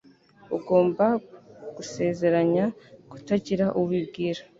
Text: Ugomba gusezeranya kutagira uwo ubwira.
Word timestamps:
Ugomba 0.57 1.05
gusezeranya 1.75 2.65
kutagira 3.09 3.65
uwo 3.79 3.89
ubwira. 4.03 4.41